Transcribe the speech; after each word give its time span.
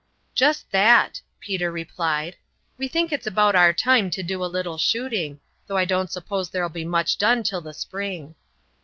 "Jest 0.33 0.71
that," 0.71 1.21
Peter 1.39 1.71
replied. 1.71 2.35
"We 2.75 2.87
think 2.87 3.11
it's 3.11 3.27
about 3.27 3.55
our 3.55 3.71
time 3.71 4.09
to 4.09 4.23
do 4.23 4.43
a 4.43 4.47
little 4.49 4.79
shooting, 4.79 5.41
though 5.67 5.77
I 5.77 5.85
don't 5.85 6.09
suppose 6.11 6.49
there'll 6.49 6.69
be 6.69 6.85
much 6.85 7.19
done 7.19 7.43
till 7.43 7.61
the 7.61 7.75
spring." 7.75 8.33